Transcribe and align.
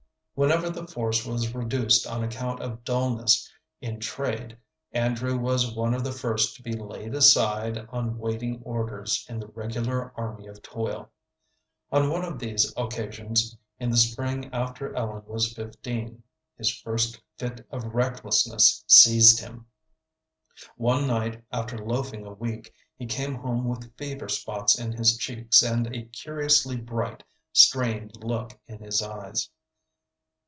Whenever 0.33 0.71
the 0.71 0.87
force 0.87 1.23
was 1.23 1.53
reduced 1.53 2.07
on 2.07 2.23
account 2.23 2.59
of 2.61 2.83
dulness 2.83 3.47
in 3.79 3.99
trade, 3.99 4.57
Andrew 4.91 5.37
was 5.37 5.75
one 5.75 5.93
of 5.93 6.03
the 6.03 6.11
first 6.11 6.55
to 6.55 6.63
be 6.63 6.73
laid 6.73 7.13
aside 7.13 7.77
on 7.91 8.17
waiting 8.17 8.59
orders 8.63 9.23
in 9.29 9.39
the 9.39 9.47
regular 9.49 10.11
army 10.19 10.47
of 10.47 10.59
toil. 10.63 11.11
On 11.91 12.09
one 12.09 12.25
of 12.25 12.39
these 12.39 12.73
occasions, 12.75 13.55
in 13.77 13.91
the 13.91 13.97
spring 13.97 14.51
after 14.51 14.95
Ellen 14.95 15.21
was 15.27 15.53
fifteen, 15.53 16.23
his 16.57 16.75
first 16.75 17.21
fit 17.37 17.63
of 17.69 17.93
recklessness 17.93 18.83
seized 18.87 19.41
him. 19.41 19.67
One 20.75 21.05
night, 21.05 21.43
after 21.51 21.77
loafing 21.77 22.25
a 22.25 22.33
week, 22.33 22.73
he 22.97 23.05
came 23.05 23.35
home 23.35 23.65
with 23.67 23.95
fever 23.95 24.27
spots 24.29 24.79
in 24.79 24.93
his 24.93 25.17
cheeks 25.17 25.61
and 25.61 25.93
a 25.93 26.05
curiously 26.05 26.77
bright, 26.77 27.21
strained 27.53 28.23
look 28.23 28.57
in 28.65 28.79
his 28.79 29.03
eyes. 29.03 29.47